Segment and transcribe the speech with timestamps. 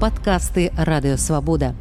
[0.00, 1.74] падкасты радыёвабода.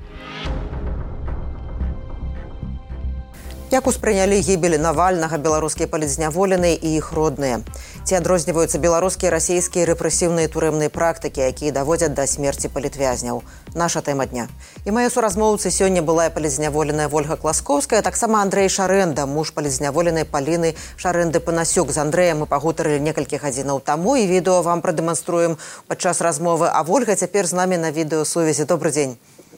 [3.72, 7.66] Як успрынялі гібелі навальнага беларускія палізняволеныя і іх родныя.
[8.06, 13.42] Ці адрозніваюцца беларускія расійскія рэпрэсіўныя турэмныя практыкі, якія даводзяць да смерці палітвязняў.
[13.74, 14.46] Наша тэма дня.
[14.86, 21.42] І мае суразмоўцы сёння была палізняволеная Вольга Класкоўская, таксама Андрей Шарэнда, муж палізняволенай паліны Шарэнды
[21.42, 21.90] Панасюк.
[21.90, 26.70] З Андрэем мы пагутарылі некалькі гадзінаў таму і відэо вам прадэманструем падчас размовы.
[26.70, 28.70] А Вольга цяпер з намі на відэосувязі.
[28.70, 29.18] добрый дзень.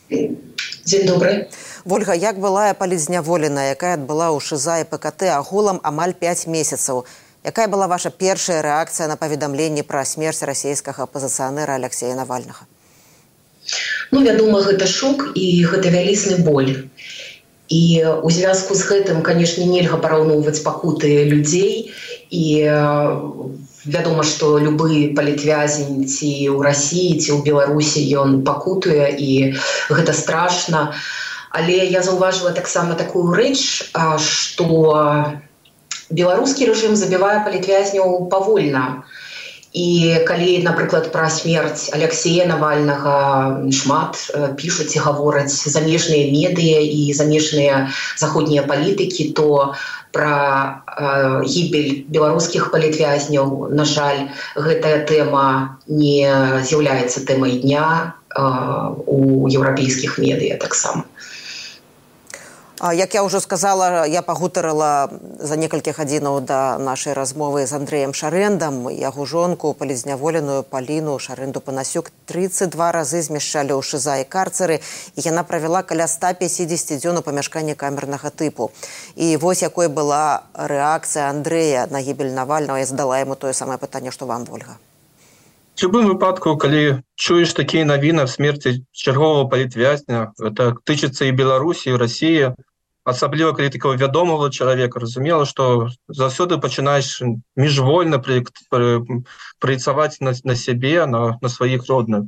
[0.10, 1.48] Дзень добрый.
[1.84, 7.04] Вольга, як была палізняволена, якая адбыла ў шыза і ПКТ агулам амаль 5 месяцаў.
[7.44, 12.68] Якая была ваша першая рэакцыя на паведамленне пра смерць расійскага апазіцыянера Алексея Навальнага?
[14.12, 16.88] Ну вядома, гэта шок і гэта вялізны боль.
[17.68, 21.92] І у звязку з гэтым, канешне, нельга параўноўваць пакуты людзей
[22.32, 22.64] і
[23.88, 29.32] вядома, што любы палітвязень ці ў рассіі ці ў Беларусі ён пакутуе і
[29.90, 30.92] гэта страшна
[31.58, 33.90] але я заўважыла таксама такую рэч
[34.22, 34.68] что
[36.10, 38.84] беларускі рэжым забівае палітвязняў павольна
[39.74, 43.16] і калі напрыклад пра смерць алексея навальнага
[43.72, 44.20] шмат
[44.56, 49.76] пішуць і гавораць замежныя медыа і замежныя заходнія палітыкі то
[50.16, 50.84] пра
[51.44, 56.24] гібель беларускіх палітвязняў на жаль гэтая тэма не
[56.64, 61.04] з'яўляецца тэмай дня у еўрапейскіх медыа таксама
[62.78, 65.10] Як я ўжо сказала, я пагутарыла
[65.42, 72.12] за некалькі гадзінаў да нашай размовы з Андреем Шарэндам, яго жонку, палізняволеную паліну Шарэнду Панасюк
[72.30, 74.78] 32 разы змяшчалі ў шыза і карцары
[75.18, 78.70] і яна правяла каля 150 дзён у памяшканні камернага тыпу.
[79.18, 84.14] І вось якой была рэакцыя Андрэя на гібель Навального і здала яму тое самае пытанне,
[84.14, 84.78] што вам вольга.
[85.78, 92.00] В любым выпадку, калі чуеш такія навіны смерці чаргового палітвязня, это тычыцца і Беларусі, і
[92.02, 92.58] Росіі,
[93.06, 97.22] асабліва калі такого вядомого чалавека разумела что заўсёды пачынаеш
[97.56, 98.18] міжвольна
[99.62, 102.26] прыцаваць на, на сябе на, на сваіх родных.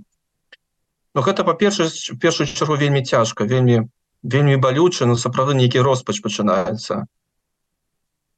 [1.18, 1.90] Но гэта па-перша
[2.22, 3.90] першую чаргу вельмі цяжка вельмі
[4.24, 7.10] вельмі балюча но сапраўды нейкі роспач пачынаецца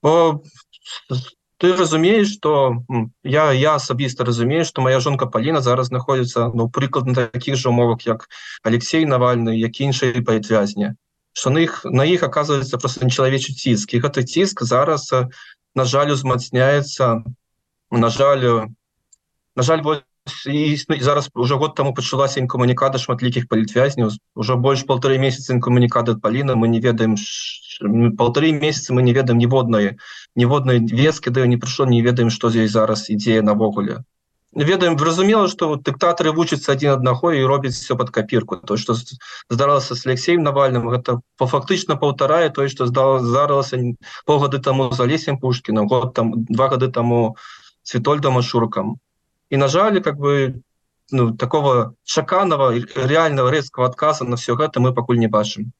[0.02, 0.41] бо
[1.62, 2.84] ты разумееш что
[3.24, 8.02] я я асабіста разумею что моя жонка паліна зараз знаходзіцца ну прыкладна таких же умовах
[8.08, 8.26] як
[8.64, 10.96] алексей навальны як іншыя паэтвязня
[11.34, 15.06] что на іх на іх оказывается просто нечалавечы ціск і гэты ціск зараз
[15.76, 17.22] на жаль узмацняецца
[17.92, 18.74] на жаль
[19.56, 19.86] на жаль
[20.46, 26.54] і зараз уже год таму пачулася інкамунікада шматлікіх палітвязняў уже больш полторы месяца інкамунікады паліна
[26.54, 27.18] мы не ведаем
[28.18, 29.98] полторы месяцы мы не ведаем ніводнай
[30.36, 34.06] ніводнай вескі да не прыйшло не ведаем што з ёй зараз ідзея навогуле
[34.54, 38.94] ведаем зразумела что вот дыктаторы вучацца один аднаго і робяць все под копірку то что
[39.50, 43.81] здаралася с алексеем навальным гэта по фактычна паўтарае той что здала заралася
[44.26, 47.38] паўгады таму за лесем пушкіным год там два гады таму
[47.81, 49.02] цветольдам ашуркам
[49.51, 50.63] і на жаль как бы
[51.12, 55.72] ну, такого шаканова реального рэзкого адказа на все гэта мы пакуль не бачым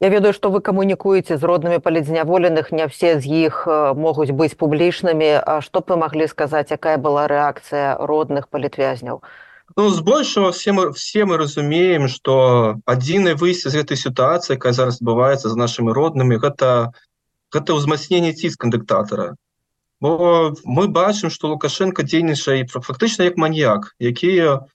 [0.00, 3.64] Я ведаю, што вы камунікуеце з роднымі палідзняволеных, не ўсе з іх
[3.96, 5.40] могуць быць публічнымі.
[5.40, 9.24] А што б вы маглі сказаць, якая была рэакцыя родных палітвязняў?
[9.74, 15.00] Ну, збольшого все мы, все мы разумеем, што адзінае выйсце з гэтай сітуацыі, якая зараз
[15.00, 16.92] адбываецца з нашымі роднымі, гэта,
[17.56, 19.32] гэта ўзмацненне ціск дыктатара.
[20.00, 24.66] Бо мы бачым, што Лукашенко дзейнічае фактычна як маньяк, якія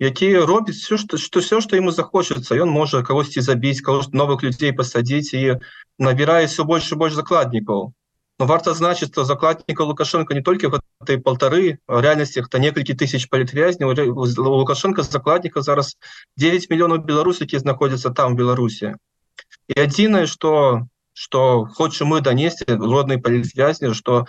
[0.00, 4.42] які робіць все что что все что ему захочется ён можа кагосьці забіць кого новых
[4.42, 5.60] людзей пасадзіць і
[5.98, 7.92] набірае все больше больш закладнікаў.
[8.40, 10.72] Но варта значыць что закладніка лукашенко не толькі
[11.04, 13.92] этой полторы реальнасці хто некалькі тысяч палітвязняў
[14.40, 15.96] лукашенко закладніка зараз
[16.36, 18.96] 9 мільёнаў беларус які знаходзяцца там беларусі.
[19.68, 24.26] І адзінае что что хочам мы данесці роднай палітвязні что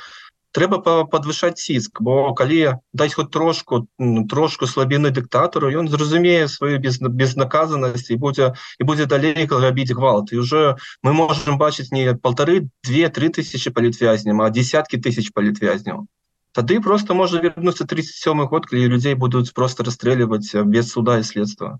[0.51, 3.87] трэба подвышаць ціск бо калі даць хоть трошку
[4.29, 10.33] трошку слабіны дыктатару ён зразумее сваю без безнаказанасць і будзе і будзе далей рабіць гвалт.
[10.33, 16.07] І уже мы можем бачыць не полторы две три тысячи палітвязням а десяткі тысяч палітвязняў
[16.51, 21.79] тады просто можа вернуцца 37 год калі людзей будуць просто расстрэльваць без суда і следства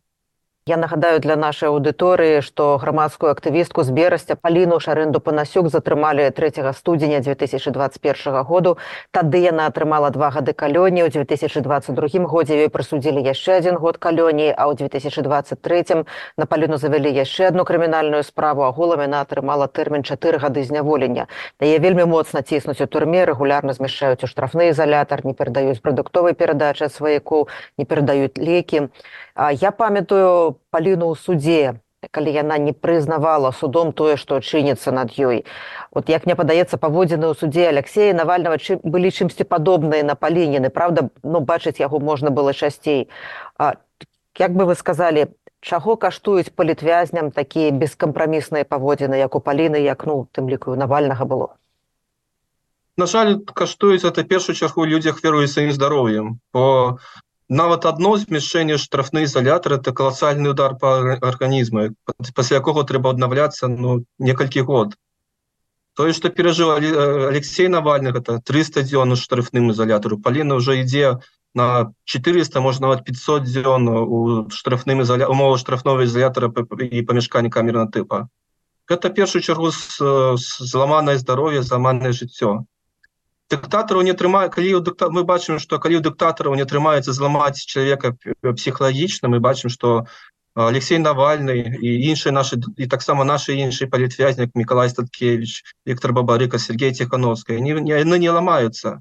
[0.67, 6.69] Я нагадаю для нашай аўдыторыі, што грамадскую актывістку з берасця паліну шарынду панасюк затрымалі 3
[6.77, 8.77] студзеня 2021 году.
[9.09, 11.09] Тады яна атрымала два гады калоніі.
[11.09, 16.05] У 2022 годзе ёй прысудзілі яшчэ адзін год калоніі, а ў 2023
[16.37, 21.25] на паліну завялі яшчэ одну крымінальную справу, агулам яна атрымала тэрмін чатыры гады зняволення.
[21.57, 26.85] Дае вельмі моцна ціснуць у турме, рэгулярна змяшчаюць у штрафны ізалятар, не перадаюць прадуктовай перадачы
[26.85, 27.49] сваякоў,
[27.81, 28.93] не перадаюць лекі.
[29.33, 35.45] Я памятаю паліну ў судзе калі яна не прызнавала судом тое што чыніцца над ёй.
[35.91, 40.73] Вот як мне падаецца паводзіны ў судзе алексея навального чым былі чымсьці падобныя на палініны
[40.73, 43.09] правда ну бачыць яго можна было часцей.
[43.57, 43.77] А,
[44.39, 45.29] як бы вы сказалі
[45.61, 51.53] чаго каштуюць палітвязням такія бескампрамісныя паводзіны як у паліны як ну тым лікую навальнага было?
[52.97, 56.39] На жаль каштуюць это першую чаргу людзях веруюць сваім здароўем.
[56.51, 56.97] По
[57.51, 61.89] нават одно змяшэнне штрафны изолятор это колоссальный удар по організму
[62.33, 64.95] пасля якого трэба аднаўляцца ну некалькі год.
[65.93, 66.71] Тое что перажыў
[67.27, 71.19] алексей навальных это 300 дзён штрафным изолятору паліна уже ідзе
[71.53, 76.47] на 400 можна нават 500 дзён у штрафным изоля умова штрафного изолятора
[76.79, 78.29] і памяшкання камерна тыпа.
[78.87, 82.63] Это першую чаргу зламанае здароўе заманное жыццё
[83.51, 84.81] дыктатараў не трымае калі
[85.15, 90.05] мы бачым што калі у дыктатараў не атрымаецца зламаць чалавека псіхалагічна мы бачым што
[90.53, 96.91] Алексей навальны і іншыя наши і таксама наши іншыя палітвязняк Миколай статкевич Віктор бабарыка Сергей
[96.91, 98.99] тихохановская не яны не ламаюцца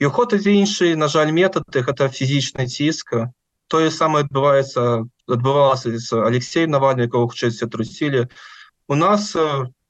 [0.00, 3.30] і уход ідзе іншыя на жаль метады гэта фізічная ціска
[3.72, 8.28] тое самае адбываецца адбывалася з Алексеем навальны якого хутчэйся трусілі.
[8.88, 9.32] У нас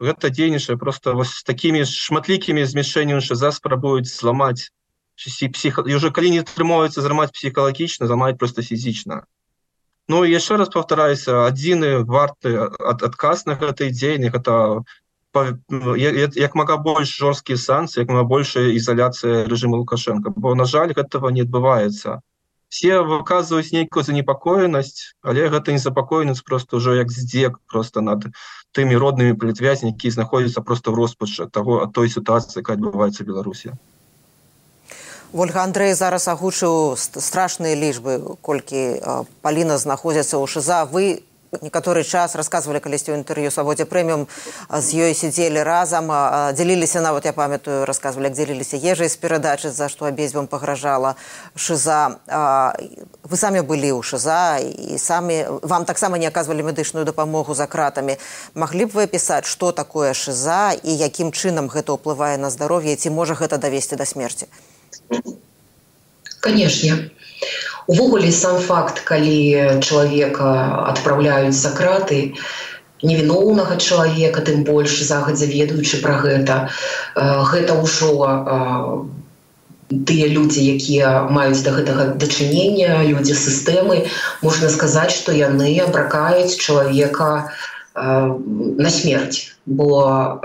[0.02, 4.70] гэта дзейнічае просто вось з такімі шматлікімі змяшэннямі за спрабуюць зламаць
[5.16, 9.22] псіх уже калі не атрымоўваецца зрамаць псіхалагічна замаць просто фізічна.
[10.08, 14.82] Ну яшчэ раз повтораюся адзіны варты ад адказ на гэтай дзейнях это
[15.32, 21.30] як мага больш жорсткія санкцыі як мага большая ізаляцыя режима лукашенко бо на жаль гэтага
[21.30, 22.20] не адбываецца.
[22.72, 28.26] Все выказваюць нейкую занепакоенасць але гэта незапакоенасць просто ўжо як здзек просто над
[28.72, 33.72] тымі роднымі палітвязні які знаходзяцца просто в роспачы того ад той сітуацыі якая адбываецца беларусі.
[35.32, 39.00] Ольга андрей зараз агучыў страшныя лічбы колькі
[39.40, 41.24] паліна знаходзіцца ў шыза вы
[41.60, 44.24] некаторы час рассказывалі калісьці ў інтэрв'ю свабодзе прэміум
[44.72, 46.08] з ёй сядзелі разам
[46.56, 51.12] дзяліліся нават я памятаю рассказывалі як дзеліліся ежай з перадачы за што абедзвюм пагражала
[51.52, 52.16] шыза
[53.28, 58.16] вы самі былі ў шыза і самі вам таксама не аказвалі медычную дапамогу за кратамі
[58.56, 63.12] маглі б вы пісаць што такое шыза і якім чынам гэта ўплывае на здароўе ці
[63.12, 64.48] можа гэта давесці да смерти?
[66.40, 67.12] Канешне
[67.86, 70.50] увогуле сам факт калі чалавека
[70.92, 72.20] адпраўляюць за краты
[73.02, 76.58] невіноўнага чалавека тым больш загадзя ведаючы пра гэта
[77.50, 78.12] гэта ўжо
[80.08, 84.06] тыя людзі якія маюць да гэтага дачынення людзі сістэмы
[84.46, 87.32] можна сказаць што яны абракаюць чалавека
[87.94, 89.52] на смерць.
[89.66, 90.40] Бо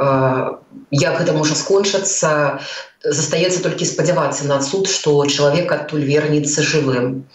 [0.91, 2.59] як гэта можа скончыцца
[3.03, 7.25] застаецца толькі спадзявацца на суд што чалавек адтуль вернецца жывым.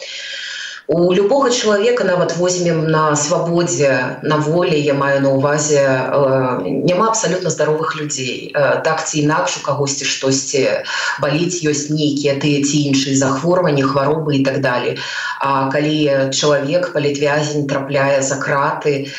[0.89, 7.09] У любого чалавека нават возьмем на свабодзе на волі я маю на увазе э, няма
[7.09, 8.53] абсалютна здаровых людзей.
[8.53, 10.85] Э, так ці інакш у кагосьці штосьці
[11.23, 14.99] баліць ёсць нейкія тыя ці іншыя захворванні хваробы і так далее
[15.43, 19.11] А калі чалавек палітвязень трапляе за краты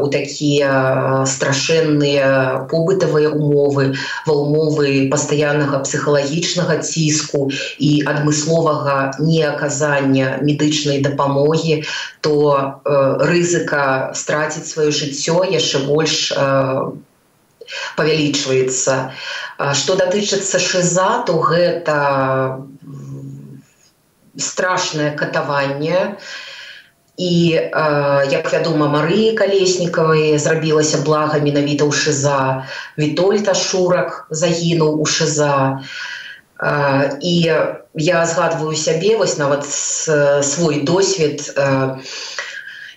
[0.00, 3.92] у такія страшэнныя побытавыя умовы
[4.24, 11.84] ва умовы пастаяннага псіхалагічнага ціску і адмысловага неаказання медычнай дапамогі
[12.24, 12.80] то
[13.28, 16.32] рызыка страціць сваё жыццё яшчэ больш
[17.96, 19.12] павялічваецца.
[19.74, 21.96] Что датычыцца шиза то гэта
[24.38, 26.16] страшное катаванне.
[27.18, 32.62] І э, як вядома марыі калеснікавай зрабілася блага менавіта ў шиза
[32.94, 35.82] вітольта шурак загінуў у шиза
[37.20, 37.34] і
[37.94, 41.54] я згадваю сябе вось нават свой досвед.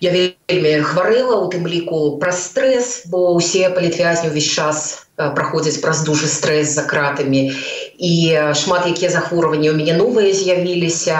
[0.01, 5.05] Я вельмі хварэла у тым ліку праз стрэс бо ўсе палітвязні ўвесь час
[5.37, 7.53] праходзяць праз дужы стрэс за кратамі
[8.01, 8.13] і
[8.57, 11.17] шмат якія захворванні ў мяне новыя з'явіліся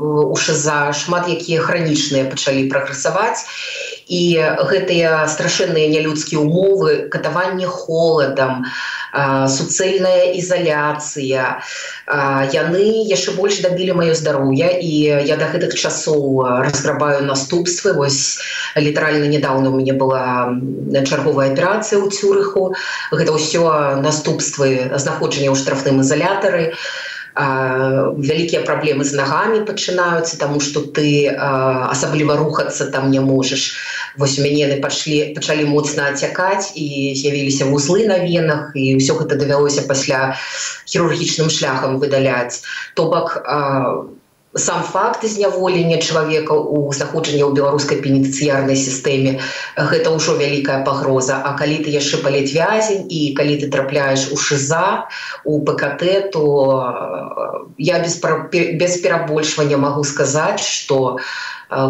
[0.00, 3.46] у шыза шмат якія хранічныя пачалі прагрэсаваць.
[4.04, 4.36] І
[4.68, 8.68] гэтыя страшэнныя нялюдскія умовы катаванне холадам
[9.14, 11.62] суцэльная ізаляцыя
[12.54, 14.92] яны яшчэ больш дабілі маё здароўе і
[15.28, 17.94] я да гэтых часоў разграбаю наступствы.
[17.94, 18.42] Вось
[18.76, 20.50] літаральна недавно у мяне была
[21.06, 22.74] чарговая аперацыя ў цюрыху.
[23.14, 26.74] Гэта ўсё наступствы знаходжання ў штрафным ізалятары.
[26.74, 33.74] і вялікія праблемы з нагамі пачынаюцца таму што ты асабліва рухацца там не можаш.
[34.16, 39.18] Вось у мяне яны пашлі пачалі моцна ацякаць і з'явіліся вузлы на венах і ўсё
[39.18, 40.38] гэта давялося пасля
[40.86, 42.62] хірургічным шляхам выдаляць.
[42.94, 44.23] То бок у
[44.56, 49.42] сам факт зняволення чалавека у знаходжання ў беларускай пенітэнцыярнай сістэме
[49.74, 51.42] гэта ўжо вялікая пагроза.
[51.42, 55.10] А калі ты яшчэ палет вязень і калі ты трапляеш у шиза
[55.42, 56.44] у ПКТ то
[57.78, 58.22] я без
[58.54, 61.18] без перабольшвання магу сказаць что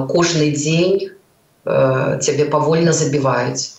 [0.09, 1.13] кожны дзень
[1.69, 3.77] цябе павольна забіваюць.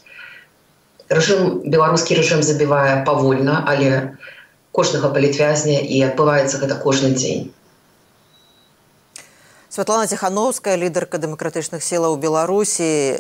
[1.09, 4.13] Рэжым беларускі рэжым забівае павольна але
[4.69, 7.49] кожнага палітвязня і адбываецца гэта кожны дзень
[9.75, 13.19] Святлана Ціхановская, лідарка дэмакратычных сілаў Беларусі.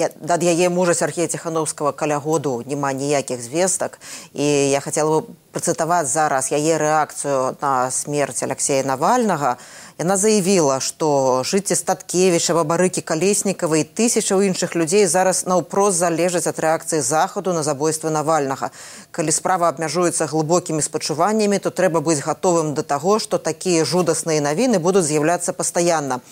[0.00, 4.00] Ад яе мужа Сергея Ціхановскага каля году няма ніякіх звестак.
[4.32, 9.60] І я хацела бы працытаваць зараз яе рэакцыю на смерць Алексея Навальнага.
[10.00, 16.56] Яна заявіла, што жыцці статкевіча бабарыкі калеснікавай і тысячаў іншых людзей зараз наўпрост залежаць ад
[16.56, 18.72] рэакцыі захаду на забойства навальнага.
[19.12, 24.80] Калі справа абмяжуецца глыбокімі спачуваннямі, то трэба быць гатовым да таго, што такія жудасныя навіны
[24.80, 26.24] будуць з'яўляцца пастаянна.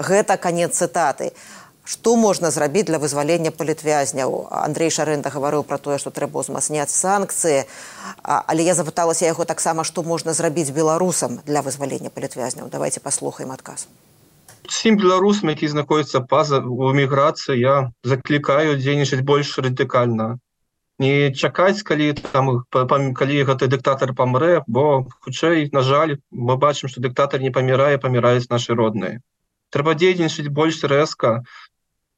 [0.00, 1.36] Гэта канец цытаты
[1.84, 7.66] што можна зрабіць для вызвалення палітвязняў Андрей шарэнда гаварыў пра тое што трэба ўзмацняць санкцыі
[8.22, 13.88] але я запыталася яго таксама што можна зрабіць беларусам для вызвалення палітвязняў давайте паслухаем адказ
[14.68, 17.74] всім беларусам які знаходзяцца паза у эміграцыі я
[18.04, 20.38] заклікаю дзейнічаць больш радыкальна.
[21.02, 27.02] Не чакаць калі там калі гэты дыктатар памрэ бо хутчэй на жаль мы бачым што
[27.02, 29.18] дыктатар не памірае паміраюць нашы родныя.
[29.74, 31.42] Трэба дзейнічаць больш рэзка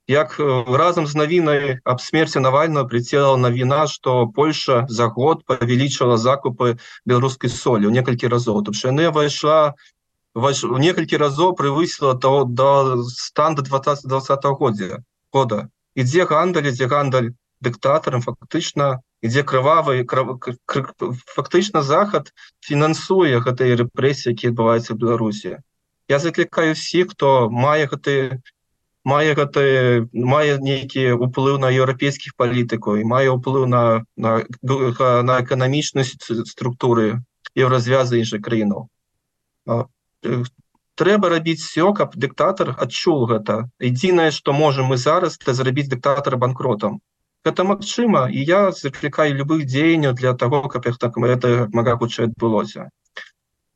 [0.06, 0.36] як
[0.68, 7.50] разам з навінай аб смерці навального прицела навіна что польша за год павялічыла закупы беларускай
[7.50, 8.62] солі ў некалькі разоў.
[8.64, 9.74] То яны пайшла
[10.34, 15.68] у некалькі разоў прывысіла то до стан до 20 20 годзе года.
[15.94, 17.32] Ідзе гандаль ідзе гандаль
[17.64, 25.56] дыктатарам фактычна ідзе крывавы фактычна захад фінансуе гэтыя рэпрэсіі які адбываюцца в беларусі.
[26.08, 28.44] Я заклікаю всіх хто мае гэты
[29.04, 29.62] мае гэта
[30.34, 33.82] мае нейкі уплыў на еўрапейскіх палітыкаў і мае ўплыў на
[34.16, 34.32] на,
[35.28, 36.16] на эканамічнасць
[36.52, 37.20] структуры
[37.54, 38.88] еўразвязы іншых краінаў
[41.00, 43.66] трэба рабіць все каб дыктатар адчул гэта.
[43.82, 47.02] Адзінае што можем мы зараз для зрабіць дыктатара банкротам
[47.44, 52.32] гэта магчыма і я заклікаю любых дзеянняў для того каб іх так это мага хутчэй
[52.32, 52.88] адбылося.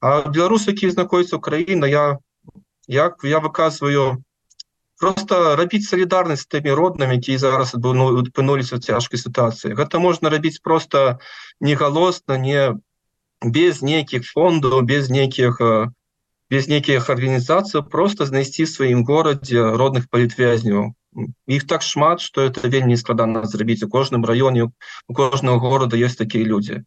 [0.00, 2.18] А беларусы які знаходзяцца украіна я
[2.88, 4.24] як я выказваю
[4.98, 11.18] просто рабіць солідарнасць тымі роднымі які зараз апынуліся в цяжкай сітуацыі гэта можна рабіць просто
[11.60, 12.74] негалосна не
[13.42, 15.62] без нейкіх фондаў без нейкіх
[16.50, 20.92] без нейкіх арганізацый просто знайсці сваім горадзе родных палітвязняў
[21.46, 24.68] іх так шмат что это вельмі складана зрабіць у кожным раёне
[25.08, 26.82] у кожного города есть такія людзі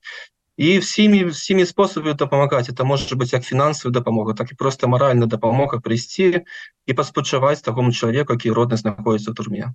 [0.62, 5.26] і всімі всімі способамі дапамагаць это может быть як фінансавая дапамога так і просто маральна
[5.26, 6.46] дапамога прыйсці
[6.86, 9.74] і паспачаваць такому чалавеку які родна знаходіцца турме.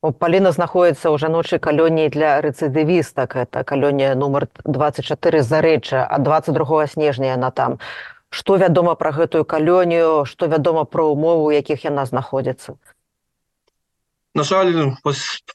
[0.00, 7.36] Паліна знаходіцца ў жаночай калоніі для рэцыдывістак это калонія нумар 24 зарэча ад 22 снежня
[7.36, 7.76] яна там.
[8.32, 12.80] Што вядома пра гэтую калонію што вядома пра умову якіх яна знаходзіцца
[14.36, 14.92] На жаль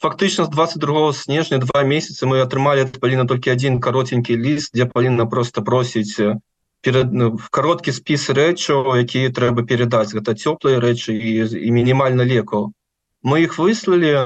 [0.01, 5.27] фактычна з 22 снежня два месяцы мы атрымалі паліна толькі один каротенькі ліст дзе паліна
[5.29, 6.17] просто просіць
[6.81, 10.09] перед ну, кароткі спіс рэчаў якія трэба перадаць.
[10.17, 12.73] Гэта цёплыя рэчы і, і мінімальна лекаў.
[13.21, 14.17] Мы іх выслалі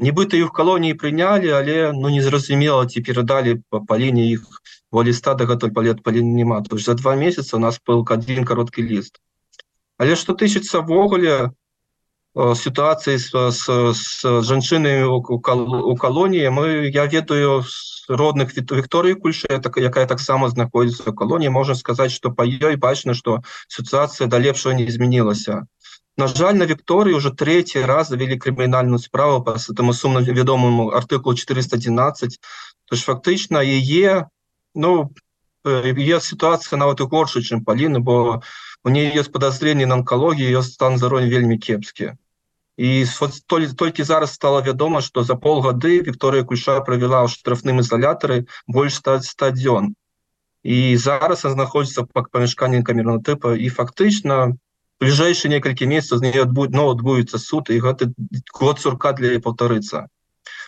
[0.00, 4.48] нібыта іх калоніі прынялі але ну незразумела ці перадалі па паліне іх
[4.88, 6.64] во ліста да гэтуль палет палін няма.
[6.64, 9.20] То за два месяца у нас был один кароткі ліст.
[10.00, 11.52] Але што тычыцца ввогуле
[12.34, 16.48] Э, ситуации с, с, с жанчынами у колонии.
[16.48, 17.62] Мы я ведаю
[18.08, 21.48] родных Виктории кульше так якая таксама знаходится в колонии.
[21.48, 25.46] Можно сказать что по ее бачно что ситуация до лепшего не изменилась
[26.16, 31.34] на жаль на Виктории уже третий раз завели криминальную справу по этому сумно ведомому артикулу
[31.34, 32.38] 411
[32.86, 34.28] то есть фактично ее
[34.74, 35.12] ну
[35.64, 38.42] ее ситуация нават и горше чем полины бо
[38.84, 42.12] у нее есть подозрение на онкологии ее стан здоровья вельмі кепскі
[42.76, 43.04] і
[43.76, 49.28] толькі зараз стала вядома што за полгады Вікторыя кульша правяла ў штрафным ізалятары больш стаць
[49.28, 49.92] стадзён
[50.62, 54.56] і зараз знаходзіцца па памяшканні камерна тыпа і фактычна
[55.02, 58.14] бліжэйшы некалькі месяцаў з нее будет но адбудзецца суд і гэты
[58.54, 60.06] год сурка для паўтарыцца.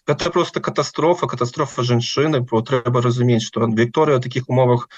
[0.06, 4.88] Это просто катастрофа катастрофа жанчыны бо трэба разумець што Вікторыя таких умовах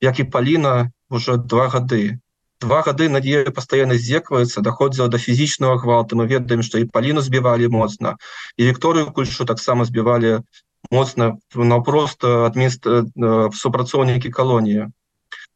[0.00, 2.18] як і паліна уже два гады
[2.64, 7.20] два гады над ею постоянно здзекваецца доходзіла до фізічного гвалта мы ведаем что і паліну
[7.20, 8.16] збівалі моцна
[8.56, 10.40] і Вікторыю кульшу таксама збівалі
[10.90, 13.04] моцна но просто адмінст э,
[13.52, 14.88] супрацоўнікі калоніі.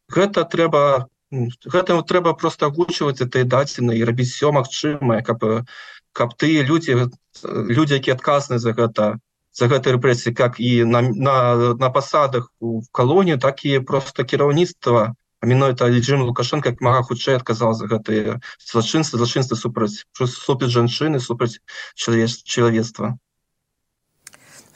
[0.09, 5.65] Гэта трэба гэтым трэба просто агучваць этой даціны і рабіць все магчымае каб
[6.11, 7.09] каб ты людзі
[7.45, 9.17] людзі які адказны за гэта
[9.53, 11.35] за гэтай рэпрэсіі как і на, на,
[11.77, 17.73] на пасадах у калоніі так і просто кіраўніцтва менавіта режим лукашенко як мага хутчэй адказал
[17.73, 21.59] за гэтые злачынства злачынства супраць супраць жанчыны супраць
[21.95, 23.15] чалавецтва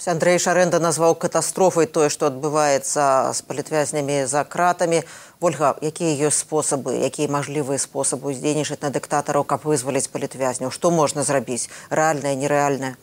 [0.03, 5.03] Андрей шарэнда назваў катастрофай тое што адбываецца з палітвязнямі за кратамі
[5.39, 11.24] ольга якія ёсць спосабы якія мажлівыя спосабы уздзейнічаць на дыктатараў каб вызваліць палітвязняў што можна
[11.24, 12.96] зрабіць рэальнае нерэальнае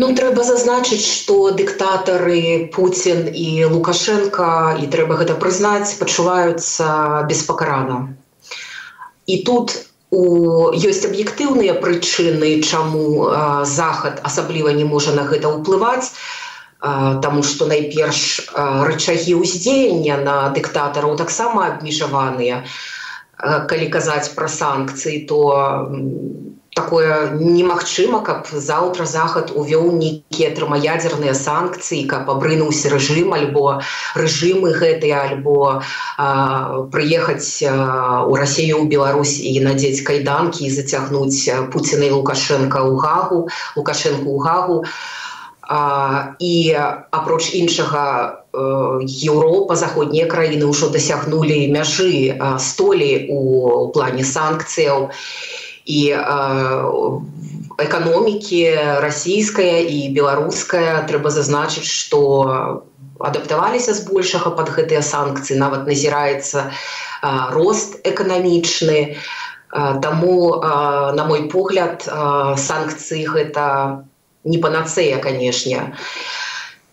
[0.00, 4.48] Ну трэба зазначыць, што дыктатары Пуін і Лукашенко
[4.80, 7.98] і трэба гэта прызнаць, пачуваюцца беспакарана.
[9.26, 9.76] І тут
[10.10, 10.22] у...
[10.72, 13.28] ёсць аб'ектыўныя прычыны, чаму
[13.68, 16.08] захад асабліва не можа на гэта ўплываць,
[16.80, 22.64] Таму што найперш рычагі ўздзеяння на дыктатараў таксама абмежаваныя.
[23.36, 25.40] Калі казаць пра санкцыі, то
[26.74, 33.82] такое немагчыма каб заўтра захад увёў нейкія тэрмаядзерныя санкцыі каб абрынуўся рэжым альбо
[34.14, 35.82] рэжымы гэтыя альбо
[36.94, 43.40] прыехаць у рассею ў Беларусь і надзець кайданкі і зацягнуць пуціна і лукашенко ў гагу
[43.76, 44.84] лукашенко ў гагу.
[45.70, 46.74] А, і
[47.10, 55.10] апроч іншага Еўропа заходнія краіны ўжо дасягнулі мяжы столі у плане санкцыяў.
[55.14, 56.00] і і
[57.80, 58.62] эканомікі
[59.00, 62.20] расійская і беларуская трэба зазначыць што
[63.20, 66.70] адаптаваліся збольшага под гэтыя санкцыі нават назіраецца
[67.56, 69.16] рост эканамічны.
[69.70, 70.36] Таму
[71.14, 72.02] на мой погляд
[72.58, 73.66] санкцыі гэта
[74.44, 75.94] не панацея канешне.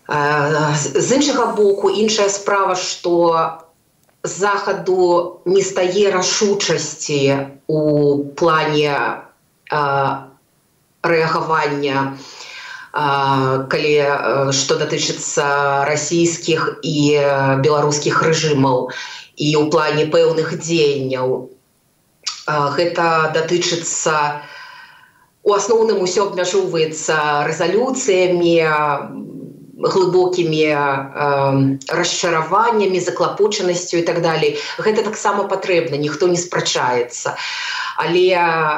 [0.08, 3.67] З іншага боку іншая справа што
[4.22, 7.20] захаду не стае рашучасці
[7.68, 7.80] у
[8.34, 9.22] плане
[11.02, 12.18] рэагавання
[13.72, 13.94] калі
[14.58, 15.44] што датычыцца
[15.86, 16.98] расійскіх і
[17.62, 18.90] беларускіх рэжымаў
[19.38, 21.50] і ў плане пэўных дзеянняў.
[22.48, 24.42] Гэта датычыцца
[25.44, 28.56] у асноўным усё абмяжоўваецца рэзалюцыямі
[29.78, 30.78] глыбокімі э,
[31.88, 34.58] расчараваннямі заклапочанасцю і так далей.
[34.78, 37.36] Гэта таксама патрэбна ніхто не спрачаецца.
[37.96, 38.26] Але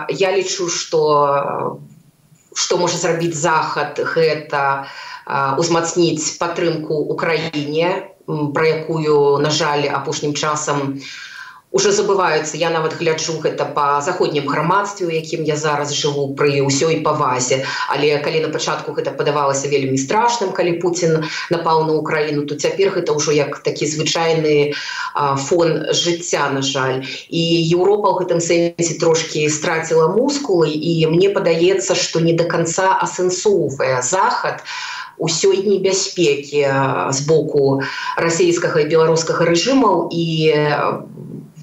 [0.09, 1.81] я лічу что
[2.55, 4.91] что можа зрабіць захад гэта
[5.57, 11.30] узмацніць падтрымку украіне про якую на жаль апошнім часам у
[11.71, 16.59] уже забываюцца я нават гляджу гэта по заходнім грамадстве у якім я зараз жыву пры
[16.67, 17.63] ўсёй павазе.
[17.89, 22.91] Але калі на пачатку гэта падавалася вельмі страшным калі Путін напаў на Украіну то цяпер
[22.91, 24.75] гэта ўжо як такі звычайны
[25.15, 27.07] а, фон жыцця на жаль.
[27.31, 32.99] І Еўропа ў гэтым сэнсе трошки страціла мускулы і мне падаецца что не до конца
[32.99, 34.67] асэнсоўвае захад
[35.21, 36.67] ўсёй небяспекі
[37.15, 37.85] з боку
[38.17, 40.09] расійскага і беларускага рэжымаў.
[40.11, 40.27] І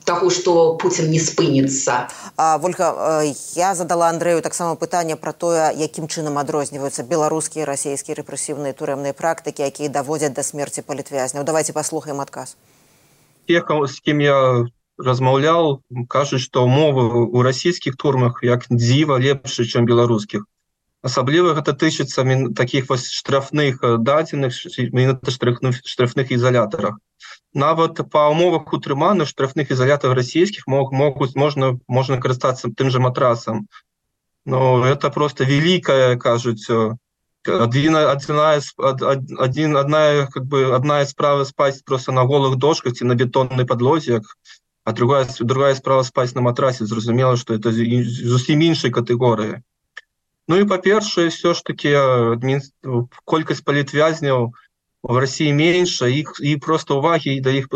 [0.08, 2.08] того что Путін не спыніцца
[2.40, 3.24] ольга
[3.56, 9.68] я задала Андрею таксама пытанне про тое якім чынам адрозніваюцца беларускія расійскія рэпрэсіўныя турэмныя практыкі
[9.68, 11.44] якія даводзяць да смерти палітвязняў.
[11.44, 12.56] Давайте паслухаем адказ.
[13.48, 14.66] З кем я
[14.98, 20.48] размаўлял кажуць что умовы у расійскіх турмах як дзіва лепшы чым беларускіх
[21.04, 26.98] асабліва гэта тычыцца таких вось штрафных дадзеных штрафных штрафных ізалятарах
[27.54, 33.68] нават па умовах утрыманых штрафных изолятов расійскіх мог могуць можна можна карыстацца тым же матрасам
[34.46, 36.66] но это просто великая кажуць
[37.46, 38.60] один одна
[39.38, 44.22] один одна как бы одна справа спасть просто на голых дошках ці на бетонной подлозе
[44.84, 46.86] а другая другая справа спасть на матрасе.
[46.86, 49.62] Зразумела что это зусім іншай катэгорыі
[50.48, 52.62] ну і па-першае все ж таки адмін
[53.26, 54.54] колькасць палітвязняў
[55.04, 57.68] в России меньше их и просто уваги да их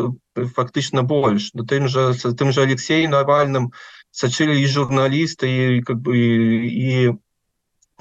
[0.55, 3.71] фактычна больш но тым же тым же Алексей навальным
[4.11, 7.17] сочили и журналисты, и как бы и, и,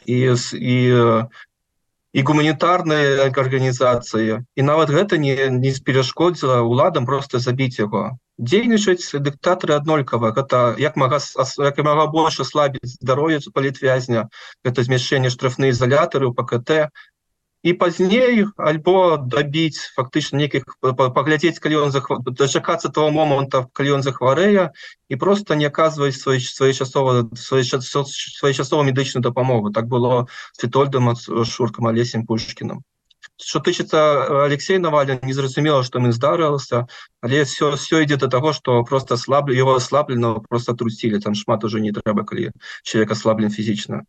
[0.06, 1.24] и, і
[2.14, 4.42] гуманітарныя арганізацыі.
[4.58, 8.18] І нават гэта не не перашкодзіла уладам просто забіць яго.
[8.40, 10.34] Дзейнічаць дыктатары аднолькава.
[10.34, 14.26] Гэта як мага як і мага больш аслабіць здароўе палітвязня.
[14.64, 16.90] Это змяшчэнне штрафны ізалятары у пкт
[17.62, 21.92] і пазней альбо дабіць фактычна нейкіх паглядзець калі ён
[22.32, 24.70] дачакацца того моманта калі ён захварэе
[25.08, 31.12] і просто не аказваць свой своечасова своечасова медычную дапамогу так было світольдам
[31.44, 32.80] шуркам алесем пушкіным
[33.36, 36.86] что тычыцца алексей наваля незразумела что мы здарылася
[37.20, 41.64] але все все ідзе до того что просто слаблю его ослаблено просто трусілі там шмат
[41.64, 44.04] уже не трэба калі человек ослаблен фізічна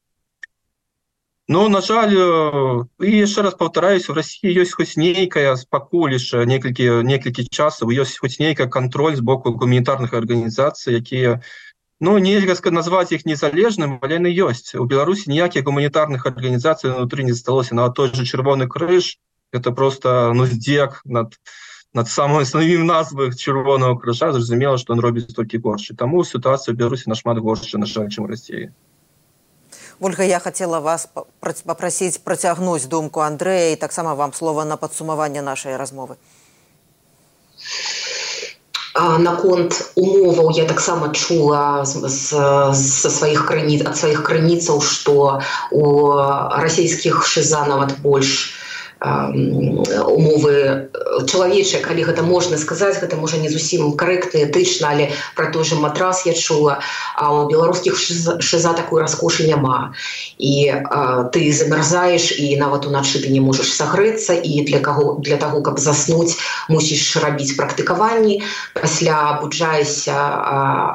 [1.52, 7.44] Ну на жаль і яшчэ раз паўтараюсь у Росіі ёсць хоць нейкая спакуліша некалькі некалькі
[7.44, 11.34] часаў ёсць хоць нейкая контроль з боку гуманітарных арганізацый якія
[12.00, 17.36] ну нельга назваць іх незалежным але яны ёсць у Беларусі ніякіх гуманітарных арганізацый внутри не
[17.36, 19.18] засталося на той же чырвоны крыж
[19.52, 21.36] это просто ну здзек над
[21.92, 27.12] над самой основным назвы чырвонага крыжа зразумела что он робіць толькі горш таму сітуацыя Беларусі
[27.12, 28.72] нашмат горш на жаль чым Росіі
[30.02, 31.08] Ольга, я хотела вас
[31.64, 36.18] попросить протягнуть думку Андрея и так само вам слово на подсумование нашей размовы.
[39.20, 45.40] наконт умоваў я таксама чула са сваіх крыніц ад сваіх крыніцаў што
[45.72, 45.84] у
[46.66, 48.61] расійскіх шыза нават больш
[49.02, 50.90] умовы
[51.26, 55.76] чалавечыя калі гэта можна сказаць гэта можа не зусім карэктна этычна але про той же
[55.76, 56.80] матрас я чула
[57.16, 59.94] а у беларускіх шиза такой раскошы няма.
[60.38, 65.38] І а, ты замярзаеш і нават уначы ты не можаш сагрэцца і для каго для
[65.38, 66.38] того каб заснуць
[66.70, 68.42] мусіш рабіць практыкаванні.
[68.74, 70.18] Пасля абуджаешся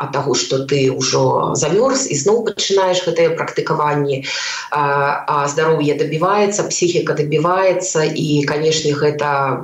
[0.03, 4.25] ад таго что ты ўжо замёрз і зноў пачынаеш гэтыя практыкаванні.
[4.71, 9.63] А, а здароўе дабіваецца псіхіка дабіваецца адбываецца і канешне гэта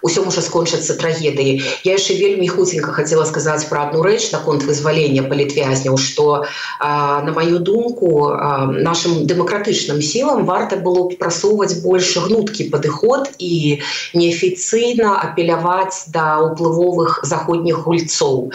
[0.00, 5.28] ўсё можа скончыцца трагедыі я яшчэ вельмі хуценька хацела сказаць пра одну рэч наконт вызвалення
[5.28, 6.44] палітвязняў что
[6.80, 8.32] на маю думку
[8.80, 13.80] нашим дэмакратычным сілам варта было б прасоўваць больш гнуткі падыход і
[14.16, 18.52] неафіцыйна апеляваць да ўплывовых заходніх гульцоў.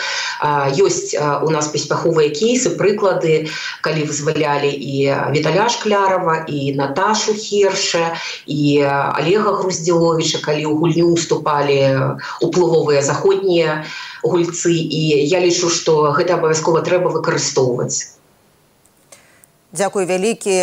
[0.74, 3.48] Ёсць у нас паспяховыя кейсы прыклады
[3.86, 8.18] калі вызвалялі і віталя шклярова і наташу херша
[8.50, 8.82] і
[9.20, 11.80] олега груздзіловича калі ў гульню уступалі
[12.42, 13.86] уплывовыя заходнія
[14.24, 18.16] гульцы і я лічу што гэта абавязкова трэба выкарыстоўваць
[19.76, 20.56] Дзякуй вялікі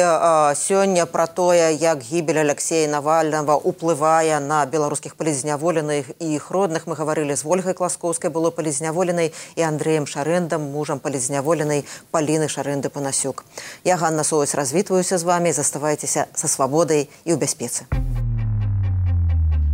[0.57, 6.97] сёння пра тое, як гібель Алексея Навальнага ўплывае на беларускіх палізняволеных і іх родных мы
[6.97, 13.45] гаварылі з ольгай класкоўскай было палізняволенай і Андреем шарэндам мужам палізняволенай паліны шарэнды панасюк.
[13.85, 17.85] Я Ганна Соось развітваюся з вами, заставайцеся са свабодай і ў бяспецы.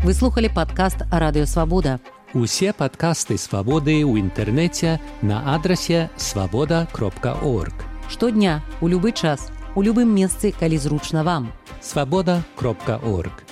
[0.05, 1.99] Вы слухали падкаст радыёвабода.
[2.33, 7.75] Усе падкасты свабоды ў інтэрнэце на адрасе свабода кропка орг
[8.07, 11.51] штодня у любы час у любым месцы калі зручна вам.
[11.83, 13.43] Свабода кропка орг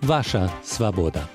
[0.00, 1.28] ваша свабода